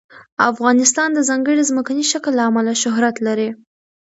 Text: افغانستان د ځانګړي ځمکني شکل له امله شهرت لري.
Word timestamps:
افغانستان 0.51 1.09
د 1.13 1.19
ځانګړي 1.29 1.63
ځمکني 1.69 2.03
شکل 2.11 2.33
له 2.37 2.43
امله 2.49 2.73
شهرت 2.83 3.15
لري. 3.27 3.49